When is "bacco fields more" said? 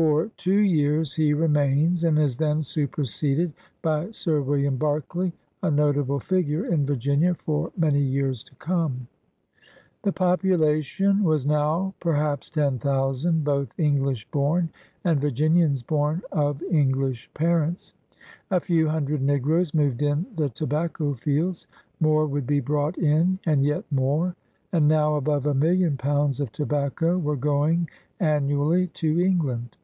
20.64-22.24